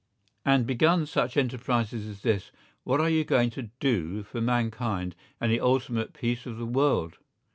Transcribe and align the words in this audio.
And 0.43 0.65
begun 0.65 1.05
such 1.05 1.37
enterprises 1.37 2.07
as 2.07 2.21
this, 2.23 2.51
what 2.83 2.99
are 2.99 3.07
you 3.07 3.23
going 3.23 3.51
to 3.51 3.69
do 3.79 4.23
for 4.23 4.41
mankind 4.41 5.15
and 5.39 5.51
the 5.51 5.59
ultimate 5.61 6.13
peace 6.13 6.47
of 6.47 6.57
the 6.57 6.65
world? 6.65 7.19